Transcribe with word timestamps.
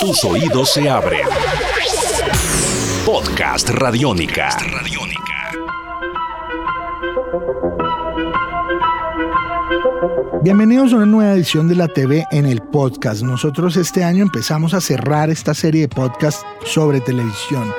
Tus 0.00 0.24
oídos 0.24 0.72
se 0.72 0.88
abren. 0.88 1.26
Podcast 3.04 3.68
Radiónica. 3.70 4.56
Bienvenidos 10.42 10.92
a 10.92 10.96
una 10.96 11.06
nueva 11.06 11.32
edición 11.32 11.68
de 11.68 11.74
la 11.74 11.88
TV 11.88 12.24
en 12.30 12.46
el 12.46 12.62
podcast. 12.62 13.22
Nosotros 13.22 13.76
este 13.76 14.04
año 14.04 14.22
empezamos 14.22 14.72
a 14.72 14.80
cerrar 14.80 15.30
esta 15.30 15.52
serie 15.52 15.82
de 15.82 15.88
podcasts 15.88 16.46
sobre 16.64 17.00
televisión. 17.00 17.72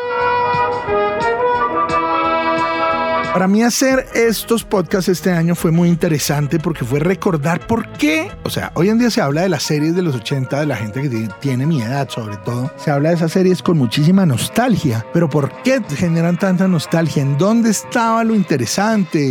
Para 3.34 3.48
mí 3.48 3.62
hacer 3.62 4.08
estos 4.16 4.64
podcasts 4.64 5.08
este 5.08 5.32
año 5.32 5.54
fue 5.54 5.70
muy 5.70 5.88
interesante 5.88 6.58
porque 6.58 6.84
fue 6.84 7.00
recordar 7.00 7.66
por 7.68 7.88
qué, 7.94 8.32
o 8.44 8.50
sea, 8.50 8.72
hoy 8.74 8.90
en 8.90 8.98
día 8.98 9.12
se 9.12 9.22
habla 9.22 9.44
de 9.44 9.50
las 9.50 9.62
series 9.62 9.96
de 9.96 10.02
los 10.02 10.16
80 10.16 10.60
de 10.60 10.66
la 10.66 10.76
gente 10.76 11.02
que 11.02 11.30
tiene 11.40 11.68
mi 11.68 11.80
edad 11.80 12.10
sobre 12.10 12.38
todo, 12.38 12.72
se 12.76 12.90
habla 12.90 13.10
de 13.10 13.16
esas 13.16 13.32
series 13.32 13.62
con 13.62 13.78
muchísima 13.78 14.26
nostalgia, 14.26 15.06
pero 15.14 15.30
¿por 15.30 15.62
qué 15.62 15.80
generan 15.96 16.40
tanta 16.40 16.68
nostalgia? 16.68 17.22
¿En 17.22 17.38
dónde 17.38 17.70
estaba 17.70 18.24
lo 18.24 18.34
interesante? 18.34 19.24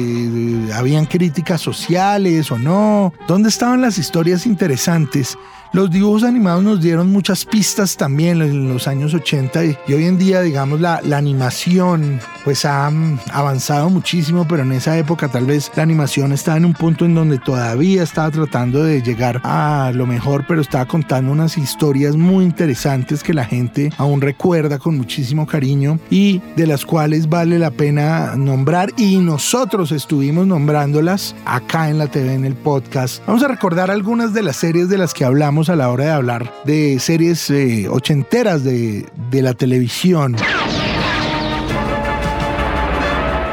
¿Habían 0.74 1.06
críticas 1.06 1.60
sociales 1.60 2.52
o 2.52 2.58
no? 2.58 3.12
¿Dónde 3.26 3.48
estaban 3.48 3.82
las 3.82 3.98
historias 3.98 4.46
interesantes? 4.46 5.36
Los 5.72 5.90
dibujos 5.90 6.22
animados 6.22 6.62
nos 6.62 6.80
dieron 6.80 7.12
muchas 7.12 7.44
pistas 7.44 7.96
también 7.96 8.40
en 8.40 8.68
los 8.68 8.88
años 8.88 9.12
80 9.12 9.64
y, 9.64 9.76
hoy 9.92 10.04
en 10.04 10.16
día, 10.16 10.40
digamos, 10.40 10.80
la, 10.80 11.00
la 11.02 11.18
animación 11.18 12.20
pues 12.42 12.64
ha 12.64 12.90
mm, 12.90 13.18
avanzado 13.32 13.90
muchísimo, 13.90 14.46
pero 14.48 14.62
en 14.62 14.72
esa 14.72 14.96
época 14.96 15.28
tal 15.28 15.44
vez 15.44 15.70
la 15.76 15.82
animación 15.82 16.32
estaba 16.32 16.56
en 16.56 16.64
un 16.64 16.72
punto 16.72 17.04
en 17.04 17.14
donde 17.14 17.38
todavía 17.38 18.02
estaba 18.02 18.30
tratando 18.30 18.82
de 18.82 19.02
llegar 19.02 19.42
a 19.44 19.92
lo 19.94 20.06
mejor, 20.06 20.46
pero 20.48 20.62
estaba 20.62 20.86
contando 20.86 21.30
unas 21.32 21.58
historias 21.58 22.16
muy 22.16 22.44
interesantes 22.44 23.22
que 23.22 23.34
la 23.34 23.44
gente 23.44 23.92
aún 23.98 24.22
recuerda 24.22 24.78
con 24.78 24.96
muchísimo 24.96 25.46
cariño 25.46 25.98
y 26.08 26.40
de 26.56 26.66
las 26.66 26.86
cuales 26.86 27.28
vale 27.28 27.58
la 27.58 27.70
pena 27.70 28.36
nombrar 28.36 28.90
y 28.96 29.18
nosotros 29.18 29.92
estuvimos 29.92 30.46
nombrándolas 30.46 31.36
acá 31.44 31.90
en 31.90 31.98
la 31.98 32.06
TV, 32.06 32.32
en 32.32 32.46
el 32.46 32.54
podcast. 32.54 33.22
Vamos 33.26 33.42
a 33.42 33.48
recordar 33.48 33.90
algunas 33.90 34.32
de 34.32 34.42
las 34.42 34.56
series 34.56 34.88
de 34.88 34.96
las 34.96 35.12
que 35.12 35.26
hablamos 35.26 35.57
a 35.66 35.74
la 35.74 35.90
hora 35.90 36.04
de 36.04 36.10
hablar 36.10 36.52
de 36.64 36.98
series 37.00 37.50
eh, 37.50 37.88
ochenteras 37.90 38.62
de, 38.62 39.06
de 39.30 39.42
la 39.42 39.54
televisión. 39.54 40.36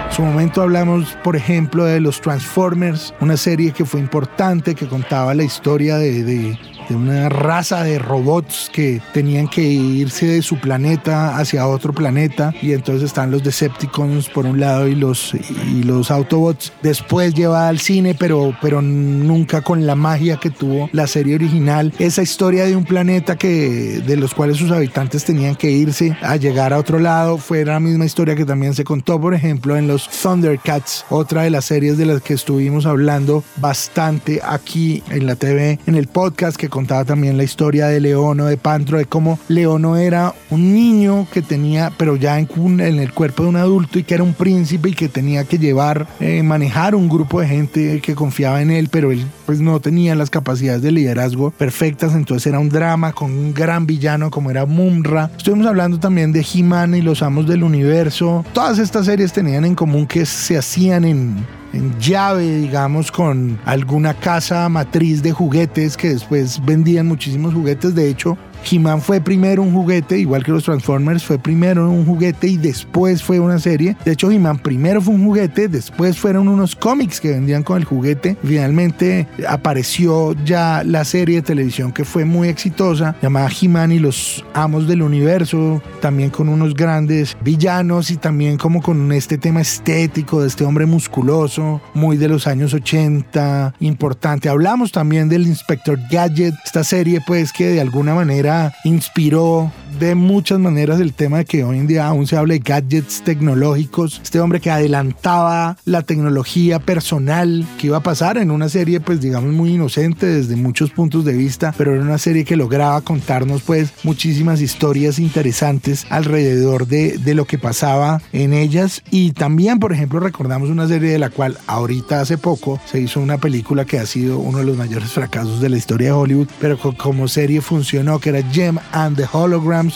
En 0.06 0.12
su 0.12 0.22
momento 0.22 0.62
hablamos, 0.62 1.18
por 1.24 1.36
ejemplo, 1.36 1.86
de 1.86 2.00
los 2.00 2.22
Transformers, 2.22 3.14
una 3.20 3.38
serie 3.38 3.72
que 3.72 3.84
fue 3.84 4.00
importante, 4.00 4.76
que 4.76 4.88
contaba 4.88 5.34
la 5.34 5.44
historia 5.44 5.98
de, 5.98 6.24
de 6.24 6.60
de 6.90 6.96
una 6.96 7.30
raza 7.30 7.84
de 7.84 8.00
robots 8.00 8.70
que 8.74 9.02
tenían 9.14 9.48
que 9.48 9.62
irse 9.62 10.26
de 10.28 10.42
su 10.42 10.60
planeta 10.60 11.38
hacia 11.38 11.68
otro 11.68 11.94
planeta. 11.94 12.54
Y 12.62 12.74
entonces 12.74 13.04
están 13.04 13.32
los 13.32 13.44
Decepticons 13.44 14.30
por 14.30 14.46
un 14.46 14.60
lado 14.60 14.88
y 14.88 14.96
los, 14.96 15.34
y 15.34 15.84
los 15.84 16.12
Autobots. 16.12 16.74
Después 16.82 17.34
llevada 17.34 17.70
al 17.70 17.80
cine 17.80 18.16
pero, 18.18 18.56
pero 18.62 18.82
nunca 18.82 19.62
con 19.62 19.86
la 19.86 19.96
magia 19.96 20.38
que 20.38 20.50
tuvo 20.50 20.90
la 20.92 21.08
serie 21.08 21.36
original. 21.36 21.94
Esa 22.00 22.22
historia 22.22 22.66
de 22.66 22.76
un 22.76 22.86
planeta 22.86 23.38
que 23.38 24.02
de 24.06 24.18
los 24.18 24.34
cuales 24.34 24.58
sus 24.58 24.72
habitantes 24.72 25.26
tenían 25.26 25.56
que 25.56 25.72
irse 25.72 26.18
a 26.22 26.36
llegar 26.36 26.74
a 26.74 26.78
otro 26.78 27.00
lado 27.00 27.38
fue 27.38 27.66
la 27.66 27.80
misma 27.80 28.06
historia 28.06 28.36
que 28.36 28.46
también 28.46 28.74
se 28.74 28.84
contó 28.84 29.20
por 29.20 29.34
ejemplo 29.34 29.78
en 29.78 29.88
los 29.88 30.10
Thundercats 30.10 31.06
otra 31.10 31.44
de 31.44 31.50
las 31.50 31.66
series 31.66 31.98
de 31.98 32.06
las 32.06 32.22
que 32.22 32.34
estuvimos 32.34 32.86
hablando 32.86 33.44
bastante 33.58 34.42
aquí 34.44 35.04
en 35.10 35.26
la 35.26 35.36
TV 35.36 35.80
en 35.86 35.96
el 35.96 36.08
podcast 36.08 36.58
que 36.58 36.70
contaba 36.76 37.06
también 37.06 37.38
la 37.38 37.46
historia 37.46 37.88
de 37.88 38.02
Leono, 38.02 38.48
de 38.48 38.58
Pantro, 38.58 38.98
de 38.98 39.06
cómo 39.06 39.40
Leono 39.48 39.96
era 39.96 40.34
un 40.50 40.74
niño 40.74 41.26
que 41.32 41.42
tenía, 41.42 41.90
pero 41.98 42.18
ya 42.18 42.38
en, 42.38 42.50
en 42.82 43.00
el 43.00 43.14
cuerpo 43.14 43.44
de 43.44 43.50
un 43.50 43.56
adulto 43.56 43.98
y 43.98 44.04
que 44.04 44.14
era 44.14 44.24
un 44.24 44.34
príncipe 44.34 44.90
y 44.90 44.94
que 44.94 45.08
tenía 45.08 45.46
que 45.46 45.58
llevar, 45.58 46.06
eh, 46.20 46.44
manejar 46.44 46.94
un 46.94 47.08
grupo 47.08 47.40
de 47.40 47.48
gente 47.48 48.02
que 48.02 48.14
confiaba 48.14 48.62
en 48.62 48.72
él, 48.72 48.90
pero 48.92 49.14
él 49.14 49.26
pues 49.46 49.62
no 49.62 49.80
tenía 49.80 50.16
las 50.16 50.30
capacidades 50.30 50.82
de 50.82 50.92
liderazgo 50.92 51.52
perfectas, 51.52 52.14
entonces 52.14 52.48
era 52.48 52.60
un 52.60 52.68
drama 52.68 53.14
con 53.14 53.32
un 53.32 53.54
gran 53.54 53.86
villano 53.86 54.30
como 54.30 54.52
era 54.52 54.66
Mumra. 54.66 55.32
Estuvimos 55.38 55.68
hablando 55.68 55.98
también 55.98 56.34
de 56.34 56.46
He-Man 56.46 56.96
y 56.96 57.02
los 57.02 57.24
Amos 57.24 57.48
del 57.48 57.64
Universo. 57.64 58.44
Todas 58.52 58.80
estas 58.80 59.06
series 59.06 59.32
tenían 59.32 59.64
en 59.64 59.76
común 59.76 60.08
que 60.08 60.26
se 60.26 60.58
hacían 60.58 61.06
en 61.06 61.38
en 61.76 62.00
llave, 62.00 62.58
digamos, 62.58 63.12
con 63.12 63.60
alguna 63.66 64.14
casa 64.14 64.68
matriz 64.70 65.22
de 65.22 65.32
juguetes 65.32 65.98
que 65.98 66.10
después 66.10 66.64
vendían 66.66 67.08
muchísimos 67.08 67.54
juguetes. 67.54 67.94
De 67.94 68.10
hecho, 68.10 68.38
He-Man 68.70 69.02
fue 69.02 69.22
primero 69.22 69.62
un 69.62 69.74
juguete, 69.74 70.18
igual 70.18 70.44
que 70.44 70.52
los 70.52 70.64
Transformers, 70.64 71.24
fue 71.24 71.38
primero 71.38 71.90
un 71.90 72.06
juguete 72.06 72.48
y 72.48 72.58
después 72.58 73.24
fue 73.24 73.40
una 73.40 73.60
serie. 73.60 73.96
De 74.06 74.12
hecho, 74.12 74.32
He-Man 74.32 74.60
primero 74.60 75.02
fue 75.02 75.14
un 75.14 75.26
juguete, 75.26 75.68
después 75.68 76.18
fueron 76.18 76.48
unos 76.48 76.76
cómics 76.76 77.20
que 77.20 77.32
vendían 77.32 77.64
con 77.64 77.78
el 77.78 77.86
juguete. 77.86 78.38
Finalmente 78.44 79.28
apareció 79.48 80.34
ya 80.46 80.84
la 80.84 81.06
serie 81.06 81.38
de 81.38 81.42
televisión 81.42 81.92
que 81.92 82.06
fue 82.06 82.26
muy 82.26 82.50
exitosa, 82.50 83.16
llamada 83.22 83.50
He-Man 83.50 83.92
y 83.92 84.00
los 84.00 84.44
Amos 84.54 84.88
del 84.88 85.02
Universo, 85.02 85.82
también 86.02 86.30
con 86.30 86.50
unos 86.50 86.74
grandes 86.74 87.38
villanos 87.42 88.10
y 88.12 88.18
también 88.18 88.58
como 88.58 88.82
con 88.82 89.12
este 89.12 89.38
tema 89.38 89.62
estético 89.62 90.42
de 90.42 90.48
este 90.48 90.64
hombre 90.64 90.86
musculoso, 90.86 91.82
muy 91.94 92.18
de 92.18 92.28
los 92.28 92.48
años 92.48 92.74
80, 92.74 93.76
importante. 93.80 94.50
Hablamos 94.50 94.92
también 94.92 95.30
del 95.30 95.48
Inspector 95.48 96.00
Gadget, 96.10 96.56
esta 96.66 96.84
serie 96.84 97.22
pues 97.26 97.52
que 97.52 97.68
de 97.68 97.82
alguna 97.82 98.16
manera 98.16 98.55
inspiró 98.84 99.72
de 100.00 100.16
muchas 100.16 100.60
maneras 100.60 101.00
el 101.00 101.14
tema 101.14 101.40
de 101.40 101.46
que 101.46 101.64
hoy 101.64 101.78
en 101.78 101.88
día 101.88 102.08
aún 102.08 102.28
se 102.28 102.38
habla 102.38 102.54
de 102.54 102.60
gadgets 102.60 103.22
tecnológicos. 103.24 104.20
Este 104.24 104.40
hombre 104.40 104.60
que 104.60 104.72
adelantaba 104.72 105.78
la 105.86 106.02
tecnología 106.02 106.80
personal 106.80 107.66
que 107.78 107.88
iba 107.88 107.98
a 107.98 108.04
pasar 108.04 108.38
en 108.38 108.52
una 108.52 108.70
serie, 108.70 109.00
pues 109.00 109.22
digamos, 109.22 109.54
muy 109.54 109.74
inocente 109.74 110.26
desde 110.26 110.56
muchos 110.56 110.92
puntos 110.92 111.26
de 111.26 111.34
vista, 111.34 111.74
pero 111.78 111.94
era 111.94 112.02
una 112.02 112.18
serie 112.18 112.46
que 112.46 112.56
lograba 112.56 113.02
contarnos 113.02 113.62
pues 113.62 113.94
muchísimas 114.04 114.62
historias 114.62 115.20
interesantes 115.20 116.06
alrededor 116.10 116.88
de, 116.88 117.18
de 117.18 117.36
lo 117.36 117.46
que 117.46 117.58
pasaba 117.58 118.22
en 118.34 118.54
ellas. 118.54 119.02
Y 119.12 119.32
también, 119.32 119.80
por 119.80 119.94
ejemplo, 119.94 120.20
recordamos 120.20 120.70
una 120.70 120.88
serie 120.88 121.12
de 121.12 121.20
la 121.20 121.30
cual 121.30 121.58
ahorita 121.68 122.22
hace 122.22 122.38
poco 122.38 122.80
se 122.86 123.00
hizo 123.00 123.20
una 123.20 123.38
película 123.38 123.86
que 123.86 124.00
ha 124.00 124.06
sido 124.06 124.40
uno 124.40 124.60
de 124.60 124.66
los 124.66 124.78
mayores 124.78 125.12
fracasos 125.12 125.62
de 125.62 125.70
la 125.70 125.78
historia 125.78 126.08
de 126.08 126.14
Hollywood, 126.14 126.48
pero 126.60 126.78
como 126.78 127.28
serie 127.28 127.62
funcionó, 127.62 128.20
que 128.20 128.30
era 128.30 128.44
Gem 128.52 128.78
and 128.92 129.18
the 129.18 129.26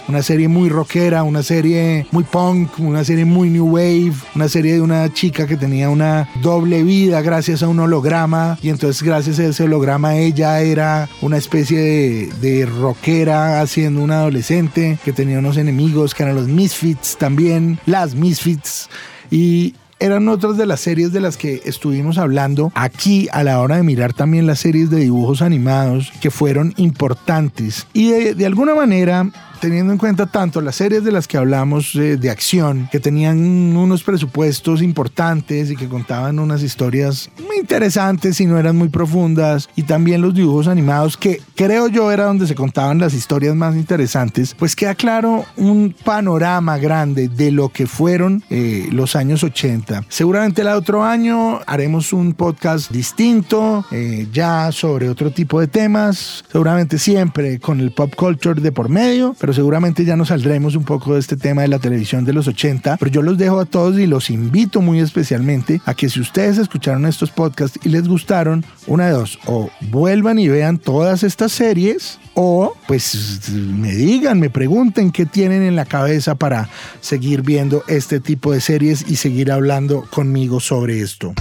Una 0.07 0.22
serie 0.23 0.47
muy 0.47 0.69
rockera, 0.69 1.23
una 1.23 1.44
serie 1.44 2.07
muy 2.11 2.23
punk, 2.23 2.79
una 2.79 3.03
serie 3.03 3.25
muy 3.25 3.50
new 3.50 3.66
wave, 3.66 4.13
una 4.35 4.47
serie 4.47 4.73
de 4.73 4.81
una 4.81 5.11
chica 5.13 5.47
que 5.47 5.57
tenía 5.57 5.89
una 5.89 6.29
doble 6.41 6.83
vida 6.83 7.22
gracias 7.22 7.63
a 7.63 7.67
un 7.67 7.79
holograma 7.79 8.57
y 8.61 8.69
entonces 8.69 9.03
gracias 9.03 9.39
a 9.39 9.45
ese 9.45 9.63
holograma 9.63 10.16
ella 10.16 10.59
era 10.61 11.09
una 11.22 11.38
especie 11.38 11.79
de, 11.79 12.29
de 12.41 12.66
rockera 12.66 13.61
haciendo 13.61 14.01
una 14.01 14.19
adolescente 14.19 14.97
que 15.03 15.13
tenía 15.13 15.39
unos 15.39 15.57
enemigos 15.57 16.13
que 16.13 16.23
eran 16.23 16.35
los 16.35 16.47
Misfits 16.47 17.17
también, 17.17 17.79
las 17.85 18.16
Misfits 18.16 18.89
y 19.31 19.75
eran 20.00 20.29
otras 20.29 20.56
de 20.56 20.66
las 20.66 20.79
series 20.79 21.11
de 21.11 21.19
las 21.19 21.35
que 21.35 21.61
estuvimos 21.66 22.17
hablando 22.17 22.71
aquí 22.73 23.27
a 23.33 23.44
la 23.44 23.59
hora 23.59 23.75
de 23.75 23.83
mirar 23.83 24.13
también 24.13 24.47
las 24.47 24.59
series 24.59 24.89
de 24.89 25.01
dibujos 25.01 25.41
animados 25.41 26.13
que 26.21 26.31
fueron 26.31 26.73
importantes. 26.77 27.85
Y 27.91 28.11
de 28.11 28.45
alguna 28.45 28.75
manera 28.75 29.29
teniendo 29.59 29.94
en 29.94 30.00
cuenta 30.00 30.25
tanto 30.25 30.62
las 30.62 30.75
series 30.75 31.03
de 31.03 31.12
las 31.12 31.28
que 31.28 31.38
hablamos 31.38 31.96
eh, 31.96 32.18
de 32.18 32.30
acción, 32.30 32.90
que 32.92 33.00
tenían 33.00 33.40
unos 33.75 34.03
presupuestos 34.03 34.81
importantes 34.81 35.70
y 35.72 35.75
que 35.75 35.88
contaban 35.88 36.40
unas 36.40 36.64
historias 36.64 37.30
muy 37.46 37.58
interesantes 37.58 38.40
y 38.40 38.46
no 38.46 38.58
eran 38.58 38.75
muy 38.75 38.90
profundas, 38.90 39.69
y 39.75 39.84
también 39.84 40.22
los 40.22 40.34
dibujos 40.34 40.68
animados, 40.68 41.18
que 41.18 41.42
creo 41.56 41.88
yo 41.88 42.12
era 42.12 42.25
donde 42.25 42.48
se 42.48 42.56
contaban 42.56 43.00
las 43.00 43.14
historias 43.14 43.56
más 43.56 43.75
interesantes, 43.75 44.56
pues 44.58 44.75
queda 44.75 44.96
claro 44.96 45.45
un 45.57 45.95
panorama 46.04 46.78
grande 46.78 47.28
de 47.28 47.51
lo 47.51 47.69
que 47.69 47.88
fueron 47.88 48.44
eh, 48.50 48.88
los 48.92 49.16
años 49.16 49.44
80. 49.44 50.06
Seguramente 50.10 50.62
el 50.62 50.68
otro 50.69 51.04
año 51.04 51.60
haremos 51.66 52.13
un 52.13 52.33
podcast 52.33 52.92
distinto, 52.92 53.86
eh, 53.92 54.28
ya 54.31 54.72
sobre 54.72 55.10
otro 55.10 55.31
tipo 55.31 55.60
de 55.60 55.68
temas, 55.68 56.44
seguramente 56.51 56.98
siempre 56.98 57.60
con 57.60 57.80
el 57.80 57.92
pop 57.92 58.13
culture 58.16 58.62
de 58.62 58.72
por 58.72 58.89
medio, 58.89 59.36
pero 59.50 59.56
seguramente 59.56 60.06
ya 60.06 60.16
nos 60.16 60.28
saldremos 60.28 60.75
un 60.75 60.84
poco 60.84 61.16
de 61.16 61.19
este 61.22 61.36
tema 61.36 61.63
de 61.63 61.69
la 61.69 61.80
televisión 61.80 62.24
de 62.24 62.34
los 62.34 62.48
80, 62.48 62.98
pero 62.98 63.10
yo 63.10 63.24
los 63.24 63.36
dejo 63.36 63.60
a 63.60 63.66
todos 63.66 63.98
y 63.98 64.06
los 64.06 64.30
invito 64.30 64.80
muy 64.80 65.00
especialmente 65.00 65.81
a 65.86 65.96
que 65.96 66.07
si 66.07 66.19
ustedes 66.19 66.60
escucharon 66.60 67.07
estos 67.07 67.31
podcasts 67.31 67.80
y 67.84 67.90
les 67.90 68.07
gustaron, 68.07 68.63
una 68.86 69.07
de 69.07 69.13
dos, 69.13 69.40
o 69.48 69.72
vuelvan 69.90 70.38
y 70.38 70.50
vean 70.50 70.78
todas 70.78 71.24
estas 71.24 71.51
series, 71.51 72.19
o 72.36 72.75
pues 72.88 73.50
me 73.50 73.92
digan, 73.92 74.40
me 74.40 74.51
pregunten 74.51 75.10
qué 75.10 75.25
tienen 75.25 75.63
en 75.63 75.75
la 75.75 75.86
cabeza 75.86 76.36
para 76.36 76.69
seguir 77.02 77.42
viendo 77.42 77.84
este 77.88 78.19
tipo 78.19 78.52
de 78.52 78.62
series 78.62 79.04
y 79.10 79.16
seguir 79.16 79.52
hablando 79.52 80.06
conmigo 80.12 80.60
sobre 80.60 81.02
esto. 81.02 81.34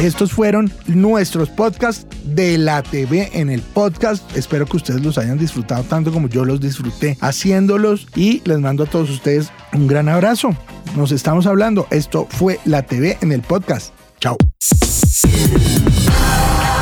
Estos 0.00 0.32
fueron 0.32 0.70
nuestros 0.86 1.48
podcasts 1.48 2.06
de 2.24 2.58
la 2.58 2.82
TV 2.82 3.30
en 3.32 3.48
el 3.48 3.62
podcast. 3.62 4.36
Espero 4.36 4.66
que 4.66 4.76
ustedes 4.76 5.02
los 5.02 5.16
hayan 5.16 5.38
disfrutado 5.38 5.84
tanto 5.84 6.12
como 6.12 6.28
yo 6.28 6.44
los 6.44 6.60
disfruté 6.60 7.16
haciéndolos 7.22 8.06
y 8.14 8.42
les 8.44 8.58
mando 8.58 8.84
a 8.84 8.86
todos 8.86 9.08
ustedes 9.08 9.50
un 9.72 9.86
gran 9.86 10.08
abrazo. 10.10 10.54
Nos 10.96 11.12
estamos 11.12 11.46
hablando. 11.46 11.86
Esto 11.90 12.26
fue 12.28 12.60
la 12.66 12.82
TV 12.82 13.16
en 13.22 13.32
el 13.32 13.40
podcast. 13.40 13.94
Chao. 14.20 14.36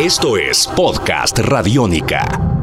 Esto 0.00 0.37
es 0.37 0.66
Podcast 0.75 1.38
Radiónica. 1.38 2.53